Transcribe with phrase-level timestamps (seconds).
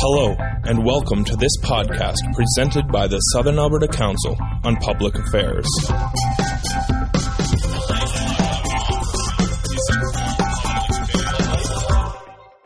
[0.00, 5.66] Hello, and welcome to this podcast presented by the Southern Alberta Council on Public Affairs.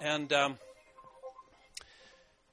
[0.03, 0.59] And um,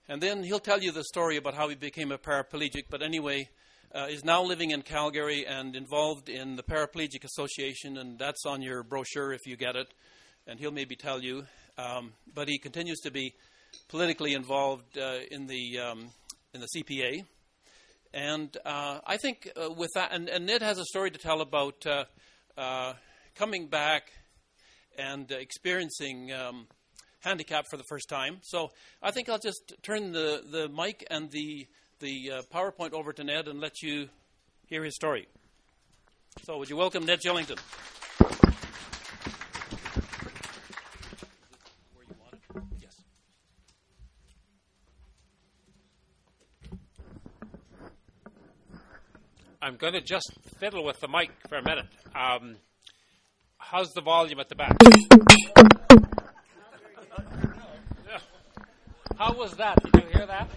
[0.08, 2.84] and then he'll tell you the story about how he became a paraplegic.
[2.90, 3.50] But anyway,
[3.94, 8.62] uh, is now living in Calgary and involved in the Paraplegic Association, and that's on
[8.62, 9.88] your brochure if you get it.
[10.48, 11.44] And he'll maybe tell you.
[11.78, 13.34] Um, but he continues to be
[13.88, 16.10] politically involved uh, in the um,
[16.54, 17.26] in the CPA.
[18.14, 21.42] And uh, I think uh, with that, and, and, Ned has a story to tell
[21.42, 21.86] about
[23.36, 24.12] coming back
[24.98, 26.68] and experiencing um,
[27.20, 28.40] handicap for the first time.
[28.42, 31.68] So I think I'll just turn the, the mic and the
[32.00, 34.08] the uh, PowerPoint over to Ned and let you
[34.68, 35.28] hear his story.
[36.44, 37.60] So would you welcome Ned Shillington?
[49.70, 51.86] I'm going to just fiddle with the mic for a minute.
[52.16, 52.56] Um,
[53.60, 54.76] how's the volume at the back?
[59.16, 59.78] How was that?
[59.84, 60.50] Did you hear that?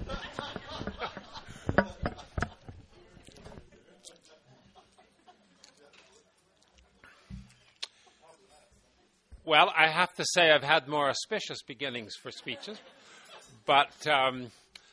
[9.44, 12.78] well, I have to say I've had more auspicious beginnings for speeches,
[13.66, 14.50] but um,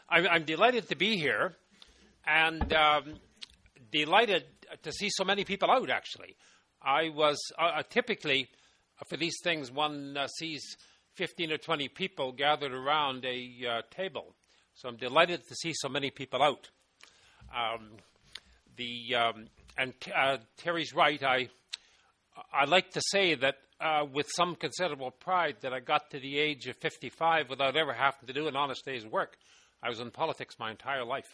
[0.09, 1.56] I'm, I'm, delighted to be here,
[2.28, 3.14] and um,
[3.92, 4.45] delighted
[4.84, 6.36] to see so many people out, actually.
[6.82, 8.50] I was uh, uh typically,
[9.00, 10.64] uh, for these things, one uh, sees
[11.16, 14.36] 15 or 20 people gathered around a uh, table.
[14.73, 16.70] So I'm delighted to see so many people out.
[17.54, 17.90] Um,
[18.78, 21.22] the, um, and uh, Terry's right.
[21.22, 21.50] I,
[22.53, 23.56] I like to say that
[24.14, 28.28] with some considerable pride that I got to the age of 55 without ever having
[28.28, 29.38] to do an honest day's work.
[29.81, 31.28] I was in politics my entire life.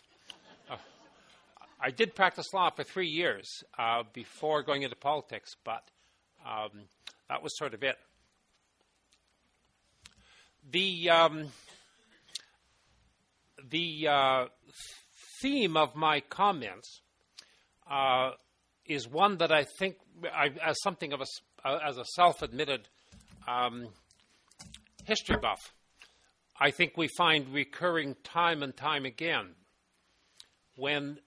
[1.80, 5.84] I did practice law for three years uh, before going into politics, but
[6.46, 6.72] um,
[7.30, 7.98] that was sort of it.
[10.72, 11.48] The um,
[13.70, 14.46] the uh,
[15.42, 17.02] theme of my comments
[17.90, 18.32] uh,
[18.86, 21.26] is one that I think, I, as something of a
[21.68, 22.88] uh, as a self-admitted
[23.48, 23.88] um,
[25.06, 25.74] history buff,
[26.60, 29.56] I think we find recurring time and time again
[30.78, 31.20] when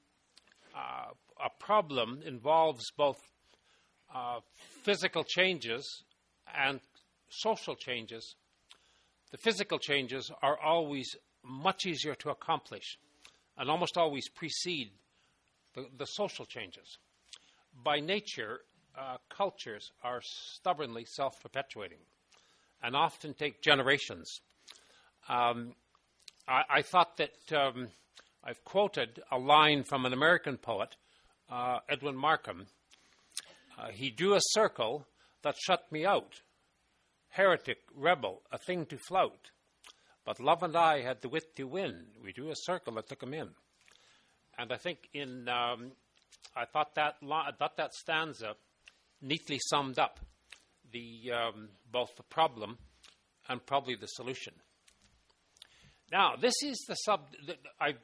[0.79, 3.21] a problem involves both
[4.15, 4.41] uh,
[4.83, 6.05] physical changes
[6.57, 6.81] and
[7.29, 8.35] social changes,
[9.31, 12.99] the physical changes are always much easier to accomplish
[13.57, 14.91] and almost always precede
[15.75, 16.99] the, the social changes.
[17.85, 18.61] By nature,
[18.99, 21.99] uh, cultures are stubbornly self perpetuating
[22.83, 24.41] and often take generations.
[25.29, 25.75] Um,
[26.47, 27.89] I, I, thought that um,
[28.45, 30.97] I've quoted a line from an American poet,
[31.51, 32.67] uh, Edwin Markham.
[33.79, 35.07] Uh, he drew a circle
[35.43, 36.41] that shut me out.
[37.31, 39.51] Heretic, rebel, a thing to flout.
[40.25, 42.07] But love and I had the wit to win.
[42.23, 43.49] We drew a circle that took him in.
[44.59, 45.93] And I think in, um,
[46.57, 48.55] I thought that, I thought that stanza
[49.23, 50.21] neatly summed up
[50.93, 52.79] the, um, both the problem
[53.49, 54.55] and probably the solution.
[56.11, 57.29] Now, this is the sub.
[57.81, 57.95] I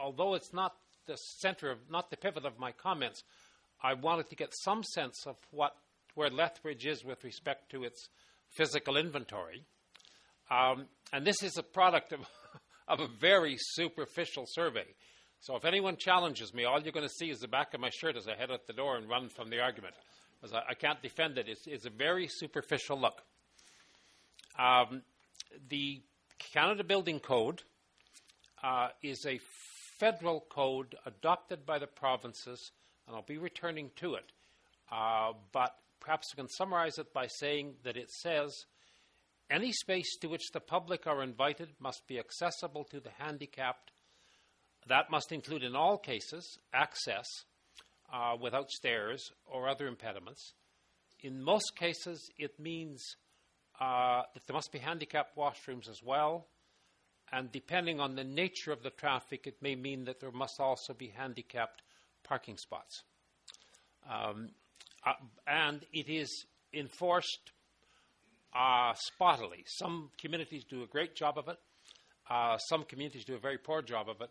[0.00, 0.74] although it's not
[1.06, 3.22] the center of, not the pivot of my comments,
[3.82, 5.74] I wanted to get some sense of what
[6.14, 8.08] where Lethbridge is with respect to its
[8.50, 9.64] physical inventory.
[10.50, 12.20] Um, and this is a product of,
[12.88, 14.86] of a very superficial survey.
[15.40, 17.90] So if anyone challenges me, all you're going to see is the back of my
[17.90, 19.94] shirt as I head out the door and run from the argument.
[20.40, 21.48] Because I, I can't defend it.
[21.48, 23.22] It's, it's, a very superficial look.
[24.58, 25.02] Um,
[25.68, 26.02] the
[26.52, 27.62] Canada Building Code
[28.62, 29.38] uh, is a
[30.00, 32.72] federal code adopted by the provinces,
[33.06, 34.32] and I'll be returning to it.
[34.90, 38.64] Uh, but perhaps we can summarize it by saying that it says
[39.50, 43.92] any space to which the public are invited must be accessible to the handicapped.
[44.88, 47.26] That must include, in all cases, access
[48.12, 50.54] uh, without stairs or other impediments.
[51.22, 53.04] In most cases, it means
[53.78, 56.46] uh, that there must be handicapped washrooms as well.
[57.32, 60.92] And depending on the nature of the traffic, it may mean that there must also
[60.94, 61.82] be handicapped
[62.24, 63.02] parking spots.
[64.10, 64.50] Um,
[65.06, 65.12] uh,
[65.46, 66.44] and it is
[66.74, 67.52] enforced
[68.54, 69.62] uh, spottily.
[69.66, 71.58] Some communities do a great job of it.
[72.28, 74.30] Uh, some communities do a very poor job of it.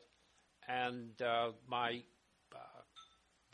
[0.67, 2.01] And uh, my
[2.53, 2.57] uh,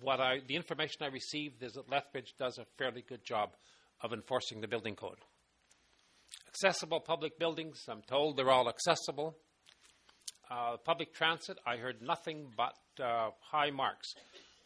[0.01, 3.51] what I the information I received is that Lethbridge does a fairly good job
[4.01, 5.17] of enforcing the building code.
[6.55, 9.35] Accessible public buildings, I'm told they're all accessible.
[10.49, 14.15] Uh, public transit, I heard nothing but uh, high marks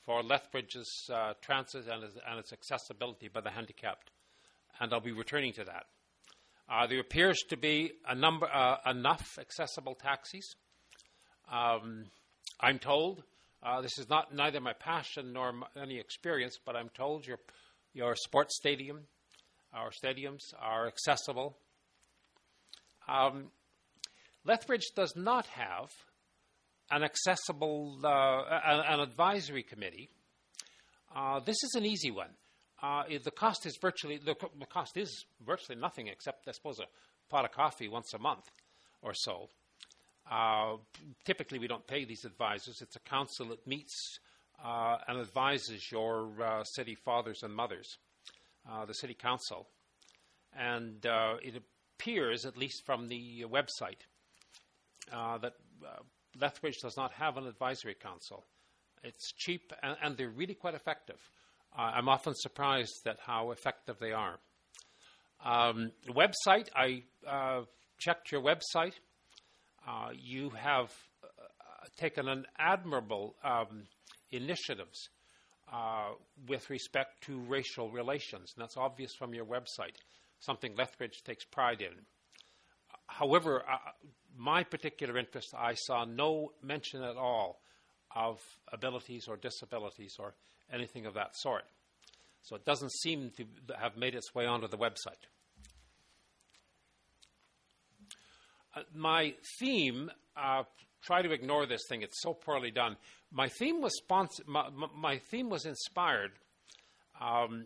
[0.06, 4.12] for Lethbridge's uh, transit and its, and its, accessibility by the handicapped,
[4.80, 5.86] and I'll be returning to that.
[6.72, 10.54] Uh, there appears to be a number, uh, enough accessible taxis.
[11.52, 12.06] Um,
[12.62, 13.24] I'm told
[13.64, 17.40] uh, this is not neither my passion nor any experience, but I'm told your
[17.96, 19.08] your sports stadium,
[19.74, 21.58] our stadiums are accessible.
[23.10, 23.48] Um,
[24.46, 25.92] Lethbridge does not have
[26.92, 30.10] an accessible, uh, an, advisory committee.
[31.16, 32.30] Uh, this is an easy one.
[32.82, 36.86] Uh, the cost is virtually the, the, cost is virtually nothing except, I suppose, a
[37.30, 38.46] pot of coffee once a month
[39.02, 39.50] or so.
[40.32, 40.78] Uh,
[41.26, 42.82] typically, we don't pay these advisors.
[42.82, 44.20] It's a council that meets
[44.64, 47.98] uh, and advises your uh, city fathers and mothers,
[48.88, 49.68] the city council,
[50.56, 51.62] and it
[52.00, 54.00] appears, at least from the website,
[55.12, 55.54] that
[56.40, 58.46] Lethbridge does not have an advisory council.
[59.04, 61.18] It's cheap and, and they're really quite effective.
[61.78, 64.40] Uh, I'm often surprised at how effective they are.
[65.46, 67.62] Um, website, I uh,
[67.98, 68.94] checked your website.
[69.88, 70.92] Uh, you have
[71.24, 71.28] uh,
[71.98, 73.84] taken an admirable um,
[74.32, 75.10] initiatives
[75.72, 76.10] uh,
[76.48, 79.96] with respect to racial relations, and that's obvious from your website,
[80.40, 81.94] something Lethbridge takes pride in.
[83.08, 83.78] However, uh,
[84.38, 87.62] my particular interest, I saw no mention at all
[88.16, 88.40] of
[88.72, 90.34] abilities or disabilities or
[90.72, 91.64] anything of that sort.
[92.42, 93.46] So it doesn't seem to
[93.80, 95.22] have made its way onto the website.
[98.76, 100.64] Uh, my theme, uh,
[101.02, 102.96] try to ignore this thing, it's so poorly done.
[103.32, 106.32] My theme was, sponsor- my, my, theme was inspired.
[107.20, 107.66] Um,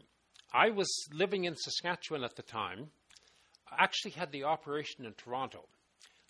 [0.53, 2.91] I was living in Saskatchewan at the time,
[3.71, 5.65] I actually had the operation in Toronto.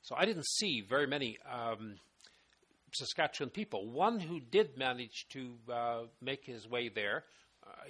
[0.01, 1.95] So I didn't see very many um,
[2.93, 3.89] Saskatchewan people.
[3.89, 7.23] One who did manage to uh, make his way there,
[7.65, 7.89] uh,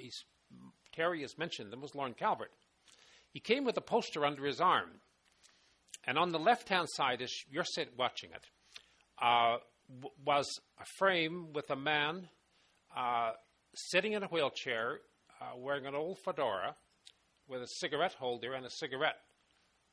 [0.95, 2.51] Terry has mentioned them, was Lorne Calvert.
[3.31, 4.89] He came with a poster under his arm.
[6.05, 8.45] And on the left hand side, as you're sit watching it,
[9.21, 9.57] uh,
[10.01, 12.27] w- was a frame with a man
[12.95, 13.31] uh,
[13.73, 14.99] sitting in a wheelchair,
[15.43, 16.75] uh, wearing an old fedora,
[17.47, 19.17] with a cigarette holder and a cigarette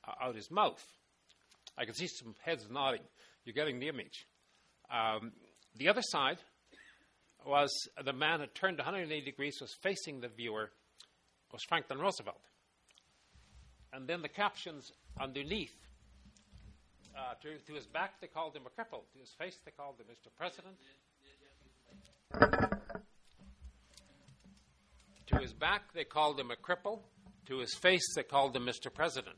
[0.06, 0.82] uh, out his mouth.
[1.76, 3.02] I can see some heads nodding.
[3.44, 4.26] You're getting the image.
[4.90, 5.32] Um,
[5.76, 6.38] the other side
[7.46, 7.70] was
[8.04, 10.70] the man had turned 180 degrees, was facing the viewer,
[11.52, 12.40] was Franklin Roosevelt.
[13.92, 15.74] And then the captions underneath.
[17.16, 19.02] Uh, to, to, his back, they called him a cripple.
[19.12, 20.30] To his face, they called him Mr.
[20.36, 20.76] President.
[25.32, 27.00] To his back, they called him a cripple.
[27.46, 28.92] To his face, they called him Mr.
[28.92, 29.36] President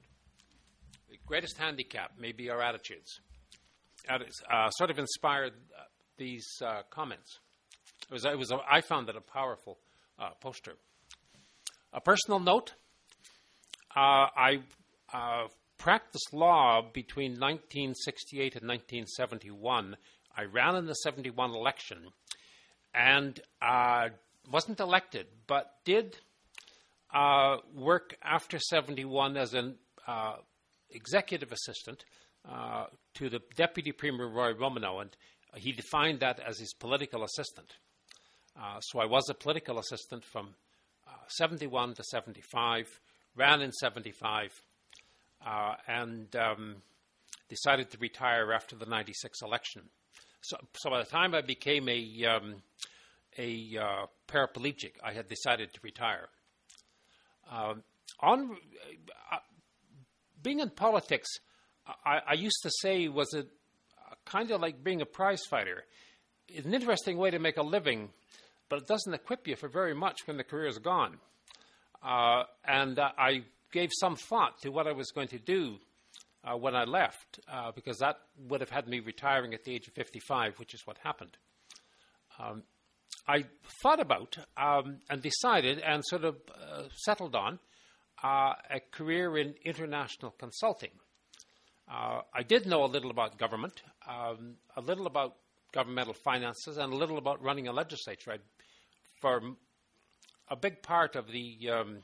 [1.11, 3.21] The greatest handicap may be our attitudes.
[4.09, 5.83] Uh, sort of inspired uh,
[6.17, 7.39] these uh, comments.
[8.11, 9.79] It was, it was a, I found it a powerful
[10.19, 10.75] uh, poster.
[11.93, 12.75] A personal note
[13.95, 14.61] uh, I
[15.13, 15.49] uh,
[15.79, 19.97] practiced law between 1968 and 1971.
[20.35, 21.99] I ran in the 71 election
[22.95, 23.39] and
[24.51, 26.19] wasn't elected, but did
[27.75, 29.77] work after 71 as an
[30.91, 32.05] executive assistant
[32.49, 35.11] uh, to the Deputy Premier Roy Romanow, and
[35.55, 37.75] he defined that as his political assistant.
[38.61, 40.55] Uh, so I was a political assistant from
[41.07, 43.01] uh, 71 to 75,
[43.37, 44.51] ran in 75,
[45.47, 46.77] uh, and um,
[47.49, 49.83] decided to retire after the 96 election.
[50.41, 52.57] So, so by the time I became a, um,
[53.39, 56.29] a uh, paraplegic, I had decided to retire.
[57.51, 57.83] Um,
[58.21, 58.57] on,
[59.31, 59.37] uh,
[60.43, 61.29] being in politics,
[62.05, 63.49] I, I used to say, was it
[64.25, 65.85] kind of like being a prize fighter.
[66.49, 68.11] It's an interesting way to make a living,
[68.69, 71.19] but it doesn't equip you for very much when the career is gone.
[72.03, 75.77] Uh, and uh, I gave some thought to what I was going to do
[76.45, 78.17] uh, when I left, uh, because that
[78.49, 81.37] would have had me retiring at the age of 55, which is what happened.
[82.39, 82.65] Um,
[83.27, 83.45] I
[83.83, 87.59] thought about um, and decided and sort of uh, settled on
[88.23, 90.91] uh, a career in international consulting.
[91.91, 95.37] Uh, I did know a little about government, um, a little about
[95.73, 98.33] governmental finances, and a little about running a legislature.
[98.33, 98.41] I'd,
[99.21, 99.41] for
[100.49, 101.99] a big part of the um,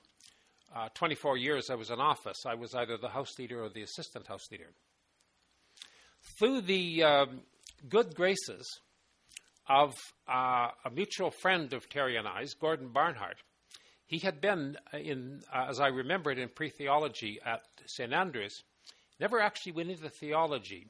[0.75, 3.83] uh, 24 years I was in office, I was either the House Leader or the
[3.83, 4.71] Assistant House Leader.
[6.39, 7.41] Through the um,
[7.89, 8.81] good graces
[9.69, 9.95] of
[10.29, 13.37] uh, a mutual friend of Terry and I's, Gordon Barnhart,
[14.07, 18.13] he had been in, uh, as I remember it, in pre theology at St.
[18.13, 18.63] Andrews.
[19.21, 20.87] Never actually went into theology.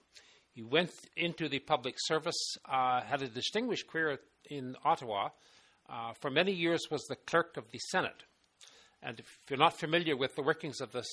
[0.53, 4.19] He went into the public service, uh, had a distinguished career
[4.49, 5.31] in Ottawa.
[5.89, 8.23] Uh, for many years, was the clerk of the Senate.
[9.03, 11.05] And if you're not familiar with the workings of the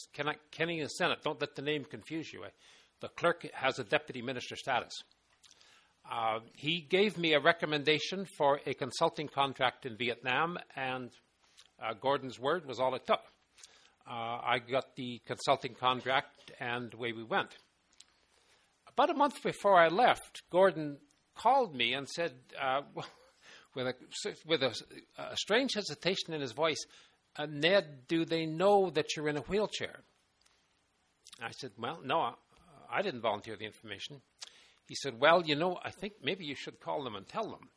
[0.51, 2.43] Canadian Senate, don't let the name confuse you.
[3.01, 5.03] The clerk has a deputy minister status.
[6.11, 11.09] Uh, he gave me a recommendation for a consulting contract in Vietnam, and
[11.81, 13.21] uh, Gordon's word was all it took.
[14.07, 17.55] Uh, I got the consulting contract, and away we went.
[18.87, 20.97] About a month before I left, Gordon
[21.35, 22.81] called me and said, uh,
[23.75, 23.93] with, a,
[24.45, 24.73] with a,
[25.17, 26.85] a, strange hesitation in his voice,
[27.35, 30.01] uh, Ned, do they know that you're in a wheelchair?
[31.41, 32.35] I said, Well, no,
[32.89, 34.21] I didn't volunteer the information.
[34.87, 37.69] He said, Well, you know, I think maybe you should call them and tell them.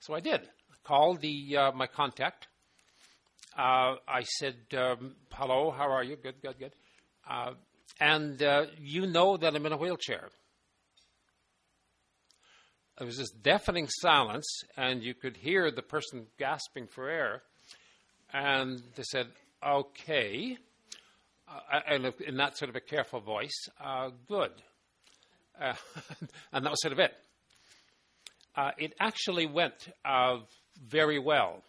[0.00, 0.40] So I did.
[0.42, 2.48] I called the, uh, my contact.
[3.56, 6.16] Uh, I said, um, Hello, how are you?
[6.16, 6.72] Good, good, good.
[7.28, 7.52] Uh,
[8.00, 10.28] and uh, you know that I'm in a wheelchair.
[12.98, 17.42] There was this deafening silence, and you could hear the person gasping for air.
[18.32, 19.28] And they said,
[19.64, 20.56] Okay.
[21.48, 24.50] Uh, and in that sort of a careful voice, uh, good.
[25.60, 25.74] Uh,
[26.52, 27.12] and that was sort of it.
[28.56, 30.38] Uh, it actually went uh,
[30.86, 31.62] very well.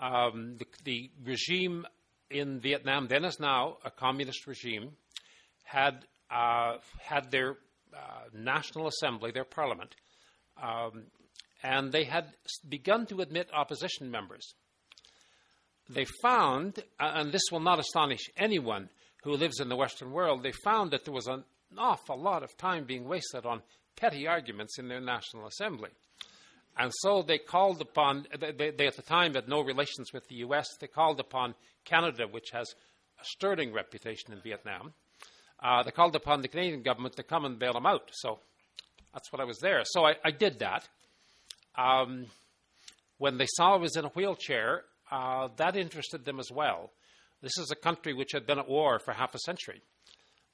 [0.00, 1.86] Um, the, the, regime
[2.30, 4.92] in Vietnam, then as now a communist regime,
[5.64, 7.56] had uh, had their
[8.32, 9.94] national assembly, their parliament,
[10.62, 11.04] um,
[11.62, 12.32] and they had
[12.68, 14.54] begun to admit opposition members
[15.90, 18.88] they found, and this will not astonish anyone
[19.24, 21.44] who lives in the Western world, they found that there was an
[21.78, 23.62] awful lot of time being wasted on
[23.96, 25.90] petty arguments in their National Assembly.
[26.78, 30.36] And so they called upon, they, they, at the time had no relations with the
[30.36, 32.72] US, they called upon Canada, which has
[33.20, 34.92] a sterling reputation in Vietnam.
[35.62, 38.10] Uh, they called upon the Canadian government to come and bail them out.
[38.12, 38.38] So
[39.12, 39.82] that's what I was there.
[39.84, 40.88] So I, I did that.
[41.76, 42.26] Um,
[43.18, 46.90] when they saw I was in a wheelchair, uh, that interested them as well.
[47.42, 49.82] This is a country which had been at war for half a century.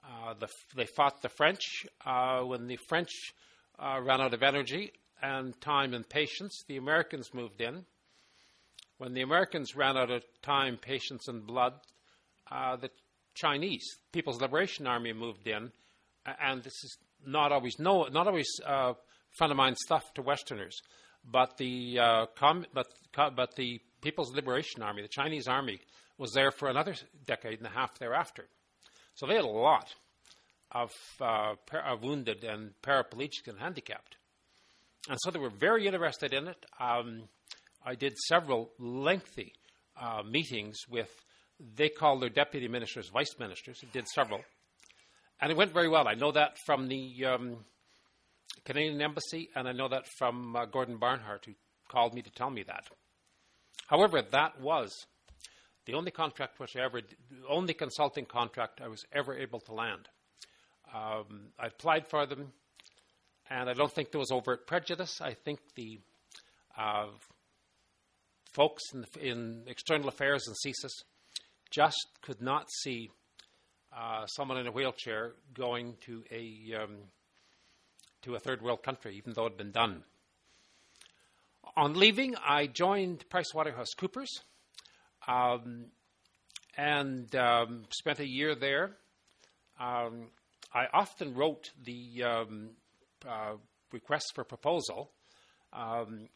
[0.06, 1.86] Uh, the, they fought the French.
[2.04, 3.10] Uh, when the French
[3.78, 7.84] uh, ran out of energy and time and patience, the Americans moved in.
[8.98, 11.75] When the Americans ran out of time, patience, and blood,
[12.50, 12.90] uh, the
[13.34, 15.70] Chinese People's Liberation Army moved in,
[16.40, 16.96] and this is
[17.26, 18.94] not always no, not always uh,
[19.36, 20.80] front of mind stuff to Westerners,
[21.25, 21.98] but the
[22.36, 25.80] com- but but the People's Liberation Army, the Chinese army,
[26.16, 26.94] was there for another
[27.26, 28.48] decade and a half thereafter.
[29.16, 29.94] So they had a lot
[30.70, 34.16] of, uh, par- wounded and paraplegic and handicapped.
[35.08, 36.66] And so they were very interested in it.
[36.78, 37.28] Um,
[37.85, 39.52] I did several lengthy
[40.00, 41.11] uh, meetings with,
[41.58, 43.80] they called their deputy ministers vice ministers.
[43.82, 44.40] I did several.
[45.40, 46.08] And it went very well.
[46.08, 47.64] I know that from the um,
[48.64, 51.52] Canadian Embassy, and I know that from uh, Gordon Barnhart, who
[51.88, 52.85] called me to tell me that.
[53.87, 54.92] However, that was
[55.87, 57.00] the only contract I ever,
[57.49, 60.09] only consulting contract I was ever able to land.
[60.93, 62.52] Um, I applied for them,
[63.49, 65.21] and I don't think there was overt prejudice.
[65.21, 66.00] I think the
[66.76, 67.07] uh,
[68.52, 70.93] folks in, in, external affairs and CSIS
[71.71, 73.11] just could not see
[73.97, 76.97] uh, someone in a wheelchair going to a um,
[78.23, 80.02] to a third world country, even though it had been done.
[81.76, 84.28] On leaving, I joined PricewaterhouseCoopers
[85.26, 85.87] um,
[86.76, 88.97] and um, spent a year there.
[89.80, 90.28] Um,
[90.73, 92.71] I often wrote the um,
[93.26, 93.54] uh,
[93.92, 95.11] requests for proposal
[95.73, 96.28] um,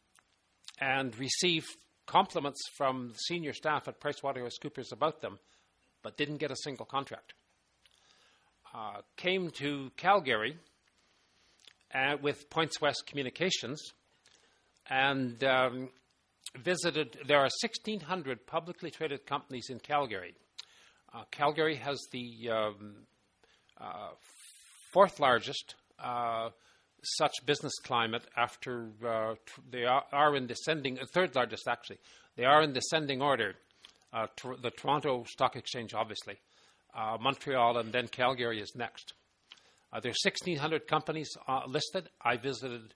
[0.80, 1.68] and received
[2.06, 5.38] compliments from senior staff at PricewaterhouseCoopers about them,
[6.02, 7.35] but didn't get a single contract.
[8.75, 10.56] Uh, came to Calgary
[11.94, 13.92] uh, with Points West Communications
[14.88, 15.88] and um,
[16.57, 17.19] visited.
[17.26, 20.35] There are 1,600 publicly traded companies in Calgary.
[21.12, 22.95] Uh, Calgary has the um,
[23.80, 24.11] uh,
[24.92, 26.50] fourth largest uh,
[27.02, 31.99] such business climate after uh, tr- they are, are, in descending, uh, third largest actually.
[32.37, 33.54] They are in descending order.
[34.12, 36.37] Uh, tr- the Toronto Stock Exchange, obviously,
[37.21, 39.14] Montreal, and then Calgary is next.
[39.92, 41.30] there are 1,600 companies
[41.69, 42.09] listed.
[42.21, 42.95] I visited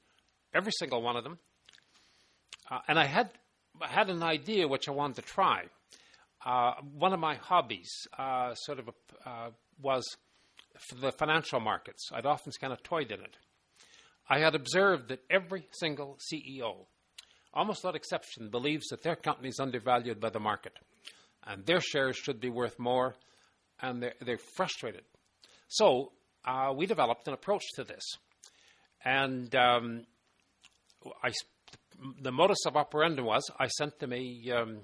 [0.52, 1.38] every single one of them.
[2.88, 3.30] And I had
[3.82, 5.64] had an idea which I wanted to try.
[6.44, 9.50] Uh, one of my hobbies, uh, sort of, a, uh,
[9.80, 10.04] was
[11.00, 12.10] the financial markets.
[12.12, 13.36] I'd often kind of toyed in it.
[14.28, 16.86] I had observed that every single CEO,
[17.52, 20.78] almost without exception, believes that their company is undervalued by the market,
[21.46, 23.16] and their shares should be worth more,
[23.80, 25.04] and they're, they're frustrated.
[25.68, 26.12] So
[26.44, 28.02] uh, we developed an approach to this.
[29.04, 30.06] And um,
[31.22, 31.32] I,
[32.20, 34.80] the modus of operandi was I sent them a, um,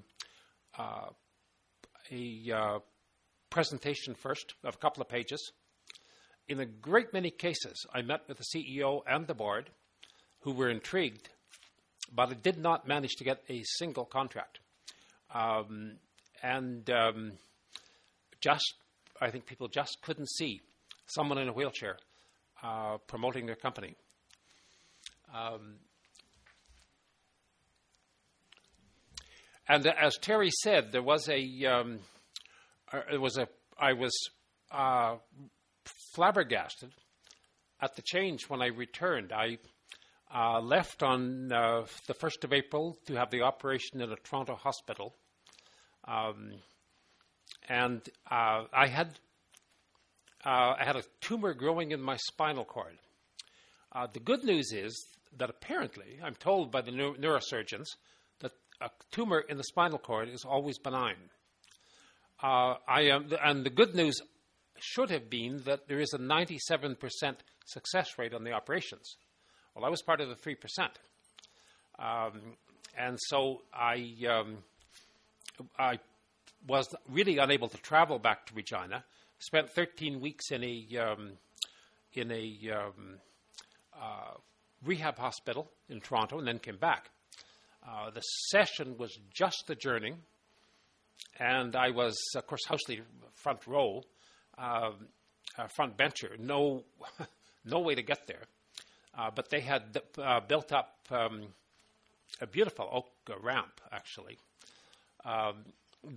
[0.78, 1.08] uh,
[2.10, 2.78] a uh,
[3.50, 5.52] presentation first of a couple of pages.
[6.48, 9.70] In a great many cases, I met with the CEO and the board
[10.40, 11.28] who were intrigued,
[12.12, 14.58] but it did not manage to get a single contract.
[15.32, 15.98] Um,
[16.42, 17.32] and um,
[18.40, 18.74] just,
[19.20, 20.60] I think people just couldn't see
[21.06, 21.98] someone in a wheelchair
[22.62, 23.94] uh, promoting their company.
[25.32, 25.76] Um,
[29.70, 32.00] and as Terry said, there was a, um,
[32.92, 33.46] uh, it was a,
[33.78, 34.12] I was
[34.72, 35.14] uh,
[36.12, 36.90] flabbergasted
[37.80, 39.32] at the change when I returned.
[39.32, 39.58] I
[40.34, 44.56] uh, left on uh, the 1st of April to have the operation in a Toronto
[44.56, 45.14] hospital.
[46.04, 46.54] Um,
[47.68, 49.20] and uh, I had
[50.44, 52.98] uh, I had a tumor growing in my spinal cord.
[53.92, 57.86] Uh, the good news is that apparently, I'm told by the neu- neurosurgeons,
[58.40, 61.16] that a tumor in the spinal cord is always benign.
[62.42, 64.20] Uh, I am, and the good news
[64.78, 66.96] should have been that there is a 97%
[67.66, 69.16] success rate on the operations.
[69.74, 70.56] Well, I was part of the 3%.
[71.98, 72.40] Um,
[72.96, 74.58] and so I, um,
[75.78, 75.98] I
[76.66, 79.04] was really unable to travel back to Regina.
[79.38, 81.32] Spent 13 weeks in a um,
[82.12, 83.18] in a um,
[83.94, 84.34] uh,
[84.84, 87.10] rehab hospital in Toronto, and then came back.
[87.86, 90.18] Uh, the session was just adjourning,
[91.38, 92.80] and I was, of course, house
[93.34, 94.02] front row,
[94.58, 95.08] um,
[95.56, 96.36] uh, front bencher.
[96.38, 96.84] No,
[97.64, 98.44] no way to get there,
[99.18, 101.46] uh, but they had uh, built up um,
[102.40, 103.08] a beautiful oak
[103.42, 104.38] ramp, actually.
[105.24, 105.64] Um,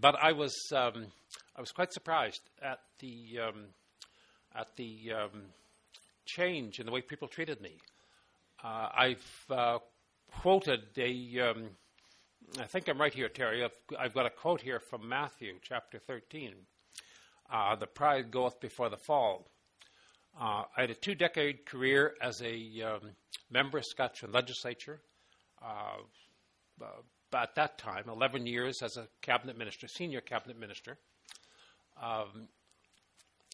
[0.01, 1.07] but I was um,
[1.55, 3.65] I was quite surprised at the um,
[4.55, 5.41] at the um,
[6.25, 7.77] change in the way people treated me.
[8.63, 9.79] Uh, I've uh,
[10.41, 11.39] quoted a.
[11.39, 11.69] Um,
[12.59, 13.63] I think I'm right here, Terry.
[13.63, 16.53] I've, I've, got a quote here from Matthew chapter 13.
[17.51, 19.47] Uh, the pride goeth before the fall.
[20.39, 23.11] Uh, I had a two decade career as a um,
[23.49, 25.01] member of Saskatchewan legislature.
[25.63, 26.01] Uh,
[26.81, 26.85] uh,
[27.37, 30.97] at that time, 11 years as a cabinet minister, senior cabinet minister.
[32.01, 32.47] Um,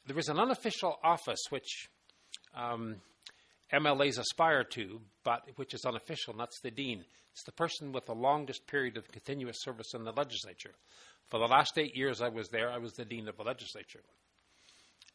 [0.07, 1.89] there is an unofficial office which
[2.55, 2.97] um,
[3.73, 7.05] MLAs aspire to, but which is unofficial, and that's the dean.
[7.31, 10.73] It's the person with the longest period of continuous service in the legislature.
[11.29, 14.01] For the last eight years I was there, I was the dean of the legislature.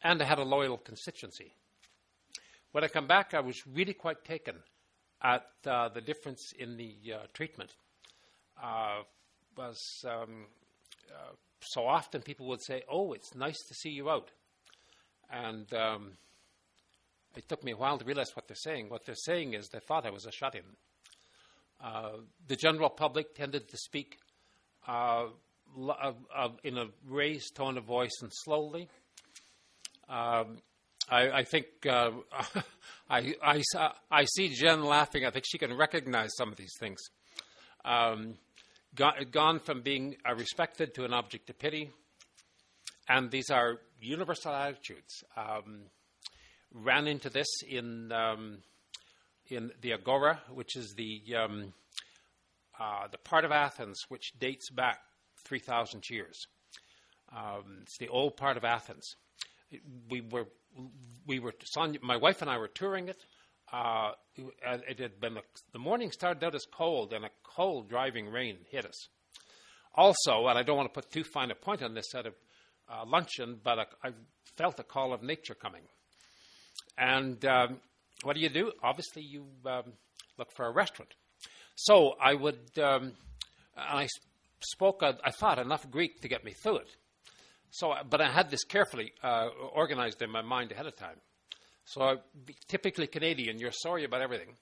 [0.01, 1.53] And I had a loyal constituency.
[2.71, 4.55] When I come back, I was really quite taken
[5.21, 7.71] at uh, the difference in the uh, treatment
[8.61, 9.01] uh,
[9.57, 10.45] was um,
[11.09, 14.31] uh, so often people would say, "Oh, it's nice to see you out,"
[15.29, 16.11] and um,
[17.35, 18.89] it took me a while to realize what they're saying.
[18.89, 20.63] What they're saying is thought I was a shut-in.
[21.83, 22.17] Uh,
[22.47, 24.17] the general public tended to speak
[24.87, 25.25] uh,
[26.63, 28.87] in a raised tone of voice and slowly.
[30.07, 30.57] Um,
[31.09, 32.11] I, I, think uh,
[33.09, 33.61] I, I,
[34.09, 35.25] I, see Jen laughing.
[35.25, 37.01] I think she can recognize some of these things.
[37.83, 38.35] Um,
[39.31, 41.91] gone from being respected to an object of pity.
[43.07, 45.23] And these are universal attitudes.
[45.37, 45.81] Um,
[46.73, 48.59] ran into this in um,
[49.47, 51.73] in the Agora, which is the um,
[52.79, 54.99] uh, the part of Athens which dates back
[55.45, 56.47] three thousand years.
[57.35, 59.15] Um, it's the old part of Athens.
[59.71, 60.47] It, we were
[61.25, 63.23] we were Sonia, my wife and I were touring it.
[63.71, 65.41] Uh, it had been a,
[65.73, 69.07] the morning started out as cold, and a cold driving rain hit us.
[69.95, 72.33] Also, and I don't want to put too fine a point on this at a
[72.89, 74.11] uh, luncheon, but a, I
[74.55, 75.81] felt a call of nature coming.
[76.97, 77.79] And um,
[78.23, 78.71] what do you do?
[78.83, 79.93] Obviously, you um,
[80.37, 81.13] look for a restaurant.
[81.75, 83.13] So I would, um,
[83.77, 84.07] I
[84.61, 86.87] spoke, I thought, enough Greek to get me through it.
[87.71, 91.17] So, but I had this carefully uh, organized in my mind ahead of time.
[91.83, 92.15] So, I,
[92.67, 94.55] typically Canadian, you're sorry about everything.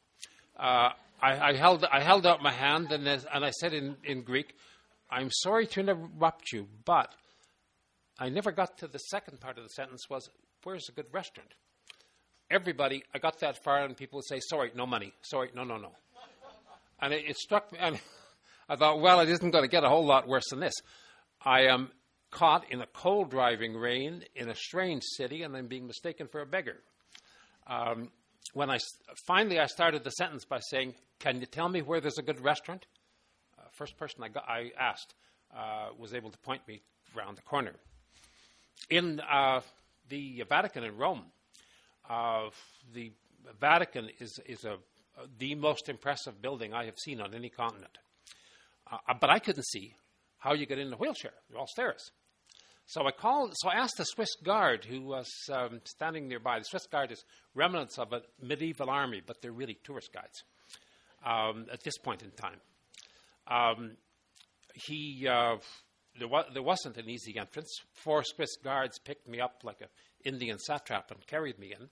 [0.57, 0.89] Uh,
[1.21, 4.55] I, I, held, I held out my hand and, and I said in, in Greek,
[5.09, 7.13] I'm sorry to interrupt you, but
[8.19, 10.27] I never got to the second part of the sentence was,
[10.63, 11.53] where's a good restaurant?
[12.53, 15.11] Everybody, I got that far and people would say, sorry, no money.
[15.23, 15.91] Sorry, no, no, no.
[17.01, 17.99] And it, it struck me, and
[18.69, 20.75] I thought, well, it isn't going to get a whole lot worse than this.
[21.43, 21.89] I am
[22.29, 26.41] caught in a cold driving rain in a strange city and I'm being mistaken for
[26.41, 26.77] a beggar.
[27.65, 28.11] Um,
[28.53, 28.77] when I
[29.25, 32.39] finally I started the sentence by saying, "Can you tell me where there's a good
[32.39, 32.85] restaurant?"
[33.57, 35.15] Uh, first person I, got, I asked
[35.55, 36.83] uh, was able to point me
[37.17, 37.73] around the corner.
[38.89, 39.61] In uh,
[40.09, 41.23] the Vatican in Rome,
[42.09, 42.49] Uh,
[42.93, 43.11] the
[43.59, 44.77] Vatican is, is a,
[45.37, 47.97] the most impressive building I have seen on any continent.
[48.91, 49.95] Uh, but I couldn't see
[50.37, 51.31] how you get in a wheelchair.
[51.49, 52.11] They're all stairs.
[52.85, 53.53] So I called.
[53.55, 56.59] So I asked the Swiss guard who was um, standing nearby.
[56.59, 57.23] The Swiss guard is
[57.55, 60.43] remnants of a medieval army, but they're really tourist guides
[61.25, 62.59] um, at this point in time.
[63.47, 63.91] Um,
[64.73, 65.55] he uh,
[66.19, 67.69] there, wa- there wasn't an easy entrance.
[67.93, 69.87] Four Swiss guards picked me up like an
[70.23, 71.89] Indian satrap and carried me in.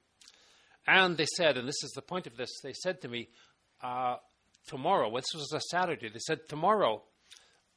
[0.88, 3.30] And they said, and this is the point of this, they said to me,
[3.84, 4.18] uh,
[4.68, 7.04] tomorrow, this was a Saturday, they said, tomorrow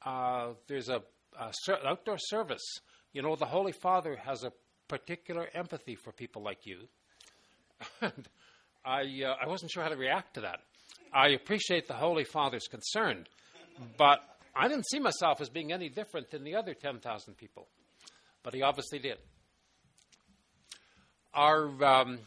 [0.04, 1.02] uh, there's a,
[1.38, 2.64] a ser- outdoor service.
[3.12, 4.52] You know, the Holy Father has a
[4.88, 6.88] particular empathy for people like you.
[8.00, 8.28] and
[8.84, 10.60] I, uh, I wasn't sure how to react to that.
[11.12, 13.26] I appreciate the Holy Father's concern,
[13.96, 14.20] but
[14.54, 17.68] I didn't see myself as being any different than the other 10,000 people.
[18.42, 19.18] But he obviously did.
[21.35, 22.18] Our, um,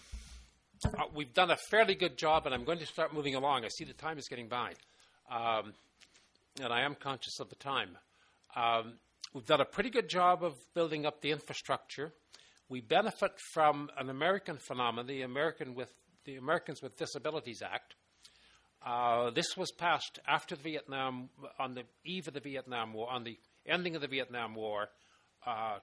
[0.83, 3.63] uh, we've done a fairly good job, and I'm going to start moving along.
[3.63, 4.73] I see the time is getting by,
[5.31, 5.71] um,
[6.61, 7.97] and I am conscious of the time.
[8.53, 8.95] Um,
[9.33, 12.11] we've done a pretty good job of building up the infrastructure.
[12.67, 15.93] We benefit from an American phenomenon, the American with
[16.25, 17.95] the Americans with Disabilities Act.
[18.85, 23.23] Uh, this was passed after the Vietnam, on the eve of the Vietnam War, on
[23.23, 24.89] the ending of the Vietnam War,
[25.45, 25.77] uh,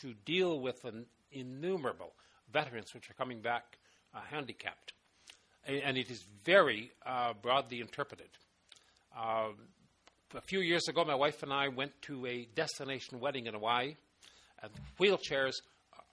[0.00, 2.12] to deal with an innumerable
[2.52, 3.78] veterans which are coming back
[4.14, 4.92] uh, handicapped.
[5.66, 8.28] And, and, it is very uh, broadly interpreted.
[9.16, 9.56] Um,
[10.34, 13.96] a few years ago, my wife and I went to a destination wedding in Hawaii,
[14.62, 15.54] and wheelchairs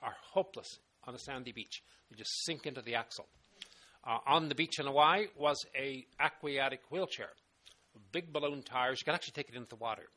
[0.02, 1.82] are hopeless on a sandy beach.
[2.10, 3.28] They just sink into the axle.
[4.04, 7.30] Uh, on the beach in Hawaii was a aquatic wheelchair,
[8.12, 9.00] big balloon tires.
[9.02, 10.08] You can actually take it into the water,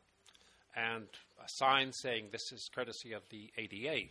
[0.77, 1.07] and
[1.39, 4.09] a sign saying this is courtesy of the ADA.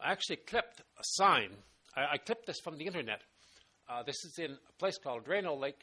[0.00, 1.50] I actually clipped a sign.
[1.96, 3.22] I, I clipped this from the internet.
[3.88, 5.80] Uh, this is in a place called Drano Lake,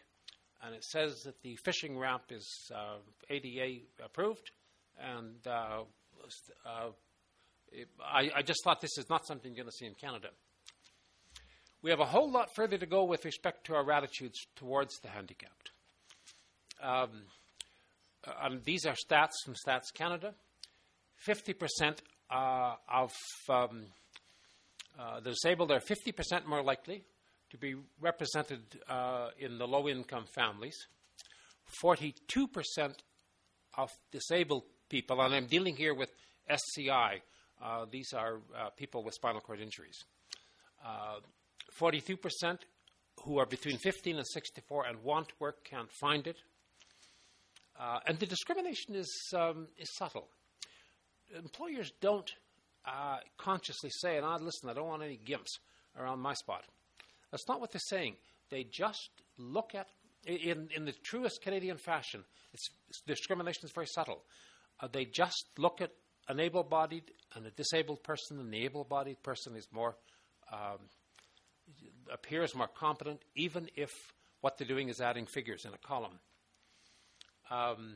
[0.62, 2.98] and it says that the fishing ramp is uh,
[3.30, 4.52] ADA approved.
[5.00, 5.84] And uh,
[6.66, 6.90] uh,
[7.72, 10.28] it, I, I, just thought this is not something you're going to see in Canada.
[11.82, 15.10] We have a whole lot further to go with respect to our attitudes towards the
[15.10, 15.72] handicapped.
[16.82, 17.24] Um,
[18.42, 20.34] and these are stats from Stats Canada.
[21.28, 21.98] 50%
[22.30, 23.12] uh, of
[23.50, 23.86] um,
[25.00, 27.04] uh, the disabled are 50% more likely
[27.50, 30.88] to be represented uh, in the low income families.
[31.84, 32.14] 42%
[33.78, 36.10] of disabled people, and I'm dealing here with
[36.48, 37.22] SCI,
[37.62, 40.04] uh, these are uh, people with spinal cord injuries.
[41.80, 42.58] 42% uh,
[43.24, 46.38] who are between 15 and 64 and want work can't find it.
[48.06, 50.28] and the discrimination is, um, is subtle.
[51.36, 52.32] Employers don't
[53.38, 55.60] consciously say, and I listen, I don't want any gimps
[55.98, 56.64] around my spot.
[57.32, 58.16] That's not what they're saying.
[58.50, 59.88] They just look at,
[60.26, 64.24] in, in the truest Canadian fashion, it's, it's discrimination is very subtle.
[64.80, 65.92] Uh, they just look at
[66.30, 67.04] an able bodied
[67.36, 69.96] and a disabled person, and the able bodied person is more,
[70.52, 70.80] um,
[72.12, 73.92] appears more competent, even if
[74.42, 76.20] what they're doing is adding figures in a column.
[77.50, 77.96] Um,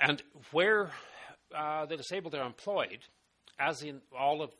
[0.00, 0.90] and where
[1.54, 3.00] uh, the disabled are employed,
[3.58, 4.50] as in all of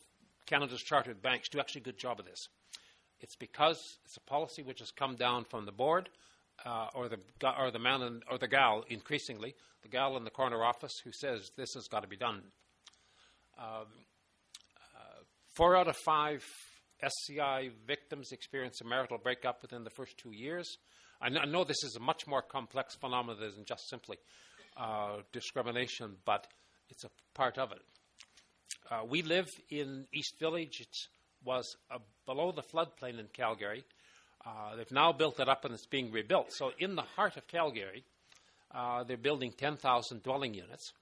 [0.46, 2.48] Canada's chartered banks, do actually a good job of this.
[3.20, 6.09] It's because it's a policy which has come down from the board
[6.64, 7.18] uh, or the
[7.59, 11.12] or the man in, or the gal increasingly the gal in the corner office who
[11.12, 12.42] says this has got to be done.
[13.59, 13.87] Um,
[14.94, 15.22] uh,
[15.55, 16.44] four out of five
[17.02, 20.78] SCI victims experience a marital breakup within the first two years.
[21.20, 24.18] I, I know this is a much more complex phenomenon than just simply
[24.76, 26.46] uh, discrimination, but
[26.88, 27.83] it's a part of it.
[28.92, 30.81] Uh, we live in East Village.
[30.81, 30.96] It
[31.44, 33.85] was uh, below the floodplain in Calgary.
[34.44, 36.52] Uh, they've now built it up and it's being rebuilt.
[36.52, 38.05] So, in the heart of Calgary,
[38.74, 40.92] uh, they're building 10,000 dwelling units.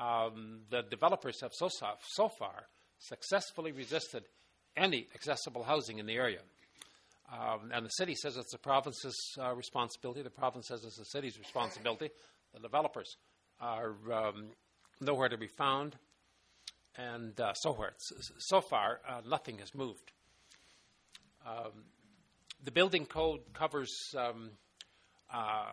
[0.00, 2.64] Um, the developers have so, so far
[2.98, 4.24] successfully resisted
[4.76, 6.40] any accessible housing in the area.
[7.32, 10.22] Um, and the city says it's the province's uh, responsibility.
[10.22, 12.10] The province says it's the city's responsibility.
[12.52, 13.16] The developers
[13.60, 14.46] are um,
[15.00, 15.96] nowhere to be found
[16.96, 17.94] and uh, so forth.
[18.38, 20.12] So far, uh, nothing has moved.
[21.46, 21.84] Um,
[22.64, 24.50] the building code covers um,
[25.32, 25.70] uh,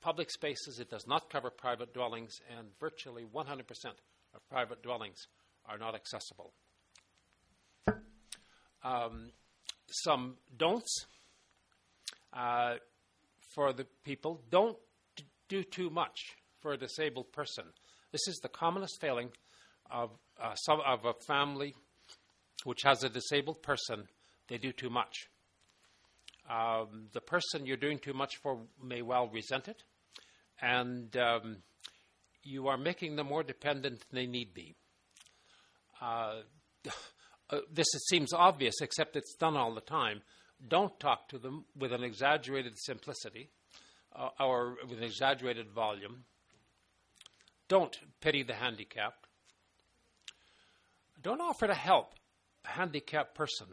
[0.00, 0.78] public spaces.
[0.78, 3.60] It does not cover private dwellings, and virtually 100%
[4.34, 5.26] of private dwellings
[5.66, 6.52] are not accessible.
[8.82, 9.30] Um,
[9.88, 11.06] some don'ts
[12.34, 12.74] uh,
[13.54, 14.76] for the people don't
[15.48, 16.18] do too much
[16.60, 17.64] for a disabled person.
[18.12, 19.30] This is the commonest failing
[19.90, 21.74] of, uh, some, of a family
[22.64, 24.08] which has a disabled person,
[24.48, 25.28] they do too much.
[26.48, 29.82] Um, the person you're doing too much for may well resent it,
[30.60, 31.56] and um,
[32.42, 34.76] you are making them more dependent than they need be.
[36.00, 36.40] Uh,
[37.50, 40.20] uh, this seems obvious, except it's done all the time.
[40.66, 43.48] Don't talk to them with an exaggerated simplicity
[44.14, 46.24] uh, or with an exaggerated volume.
[47.68, 49.23] Don't pity the handicapped.
[51.24, 52.12] Don't offer to help
[52.66, 53.66] a handicapped person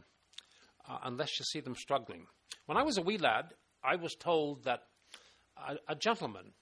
[0.90, 2.26] uh, unless you see them struggling.
[2.66, 4.84] When I was a wee lad, I was told that
[5.58, 6.54] a, a gentleman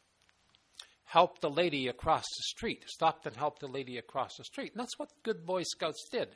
[1.06, 4.74] helped the lady across the street, stopped and helped the lady across the street.
[4.74, 6.36] And that's what good Boy Scouts did.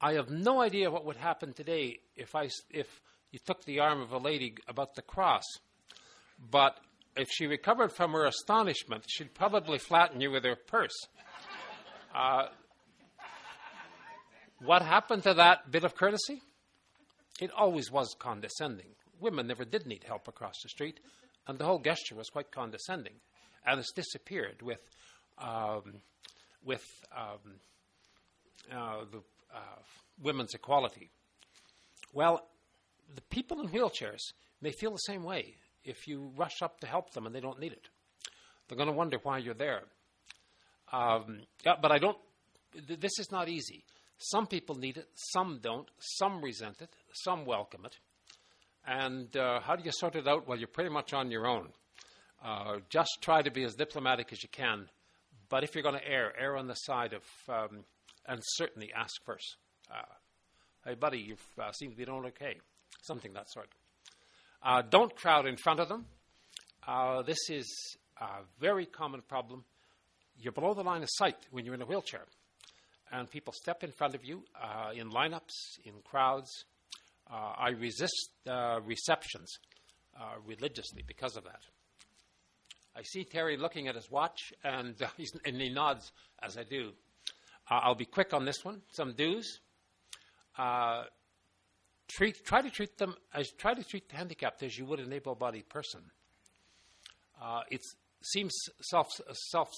[0.00, 3.00] I have no idea what would happen today if I if
[3.32, 5.42] you took the arm of a lady about the cross,
[6.50, 6.78] but
[7.16, 10.96] if she recovered from her astonishment, she'd probably flatten you with her purse.
[12.14, 12.46] Uh,
[14.60, 16.42] what happened to that bit of courtesy?
[17.40, 18.88] It always was condescending.
[19.20, 21.00] Women never did need help across the street,
[21.46, 23.14] and the whole gesture was quite condescending.
[23.66, 24.80] And it's disappeared with,
[25.38, 26.00] um,
[26.64, 26.84] with
[27.16, 27.60] um,
[28.72, 29.18] uh, the
[29.54, 29.80] uh,
[30.22, 31.10] women's equality.
[32.12, 32.48] Well,
[33.14, 37.12] the people in wheelchairs may feel the same way if you rush up to help
[37.12, 37.88] them and they don't need it.
[38.68, 39.82] They're going to wonder why you're there.
[40.92, 42.18] Um, yeah, but I don't.
[42.86, 43.84] Th- this is not easy.
[44.18, 47.96] Some people need it, some don't, some resent it, some welcome it.
[48.84, 50.48] And uh, how do you sort it out?
[50.48, 51.68] Well, you're pretty much on your own.
[52.44, 54.88] Uh, just try to be as diplomatic as you can.
[55.48, 57.84] But if you're going to err, err on the side of, um,
[58.26, 59.56] and certainly ask first.
[59.90, 60.02] Uh,
[60.84, 62.56] hey, buddy, you uh, seem to be doing okay.
[63.02, 63.68] Something that sort.
[64.62, 66.06] Uh, don't crowd in front of them.
[66.86, 69.64] Uh, this is a very common problem.
[70.40, 72.24] You're below the line of sight when you're in a wheelchair
[73.12, 76.64] and people step in front of you uh, in lineups, in crowds.
[77.30, 79.58] Uh, I resist uh, receptions
[80.18, 81.60] uh, religiously because of that.
[82.96, 84.94] I see Terry looking at his watch, and,
[85.44, 86.10] and he nods
[86.42, 86.92] as I do.
[87.70, 88.82] Uh, I'll be quick on this one.
[88.92, 89.14] Some.
[90.56, 91.04] Uh,
[92.08, 95.12] treat, try to treat them as try to treat the handicapped as you would an
[95.12, 96.00] able-bodied person.
[97.70, 97.80] it
[98.22, 99.06] seems self
[99.50, 99.68] self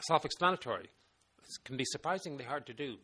[0.00, 0.88] self-explanatory
[1.64, 2.96] can be surprisingly hard to do.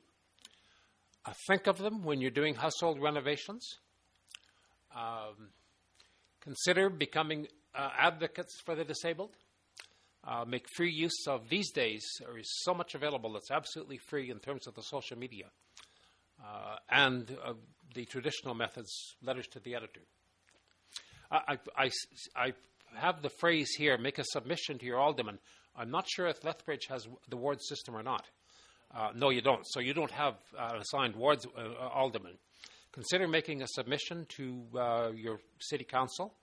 [1.24, 3.78] Uh, think of them when you're doing household renovations.
[4.94, 5.50] Um,
[6.40, 9.36] consider becoming uh, advocates for the disabled.
[10.24, 12.04] Uh, make free use of these days.
[12.20, 15.46] There is so much available that's absolutely free in terms of the social media
[16.44, 17.54] uh, and uh,
[17.94, 20.00] the traditional methods, letters to the editor.
[21.30, 21.90] I, I,
[22.36, 22.52] I,
[22.94, 25.38] have the phrase here make a submission to your alderman
[25.76, 28.26] I'm not sure if Lethbridge has the ward system or not.
[28.94, 29.64] Uh, no, you don't.
[29.66, 32.34] So you don't have uh, assigned wards uh, aldermen.
[32.92, 36.34] Consider making a submission to uh, your city council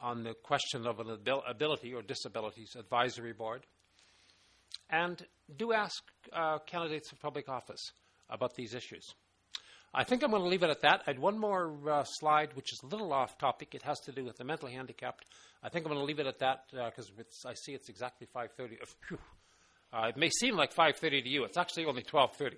[0.00, 3.66] on the question of an abil- ability or disabilities advisory board.
[4.90, 7.92] And do ask uh, candidates for public office
[8.30, 9.04] about these issues.
[9.94, 11.02] I think I'm going to leave it at that.
[11.06, 13.74] I had one more uh, slide, which is a little off topic.
[13.74, 15.24] It has to do with the mentally handicapped.
[15.62, 18.26] I think I'm going to leave it at that because uh, I see it's exactly
[18.34, 18.78] 5:30.
[19.90, 21.44] Uh, it may seem like 5:30 to you.
[21.44, 22.56] It's actually only 12:30.